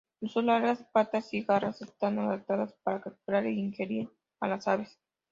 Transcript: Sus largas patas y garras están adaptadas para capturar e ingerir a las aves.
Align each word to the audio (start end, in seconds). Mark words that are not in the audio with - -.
Sus 0.23 0.43
largas 0.43 0.83
patas 0.93 1.31
y 1.31 1.43
garras 1.43 1.79
están 1.83 2.17
adaptadas 2.17 2.73
para 2.81 3.01
capturar 3.01 3.45
e 3.45 3.51
ingerir 3.51 4.09
a 4.39 4.47
las 4.47 4.67
aves. 4.67 4.97